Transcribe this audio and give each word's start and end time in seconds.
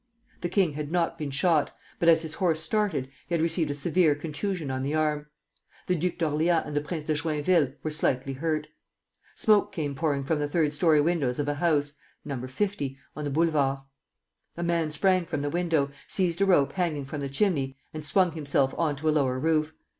The 0.39 0.49
king 0.49 0.73
had 0.73 0.91
not 0.91 1.19
been 1.19 1.29
shot, 1.29 1.75
but 1.99 2.09
as 2.09 2.23
his 2.23 2.33
horse 2.33 2.59
started, 2.59 3.07
he 3.27 3.35
had 3.35 3.39
received 3.43 3.69
a 3.69 3.75
severe 3.75 4.15
contusion 4.15 4.71
on 4.71 4.81
the 4.81 4.95
arm. 4.95 5.27
The 5.85 5.93
Duke 5.93 6.19
of 6.23 6.33
Orleans 6.33 6.63
and 6.65 6.75
the 6.75 6.81
Prince 6.81 7.03
de 7.03 7.13
Joinville 7.13 7.75
were 7.83 7.91
slightly 7.91 8.33
hurt. 8.33 8.65
Smoke 9.35 9.71
came 9.71 9.93
pouring 9.93 10.23
from 10.23 10.39
the 10.39 10.47
third 10.49 10.73
story 10.73 11.01
windows 11.01 11.37
of 11.37 11.47
a 11.47 11.53
house 11.53 11.99
(No. 12.25 12.47
50) 12.47 12.97
on 13.15 13.25
the 13.25 13.29
Boulevard. 13.29 13.81
A 14.57 14.63
man 14.63 14.89
sprang 14.89 15.23
from 15.27 15.41
the 15.41 15.51
window, 15.51 15.91
seized 16.07 16.41
a 16.41 16.47
rope 16.47 16.71
hanging 16.73 17.05
from 17.05 17.21
the 17.21 17.29
chimney, 17.29 17.77
and 17.93 18.03
swung 18.03 18.31
himself 18.31 18.73
on 18.79 18.95
to 18.95 19.07
a 19.09 19.13
lower 19.13 19.37
roof. 19.37 19.71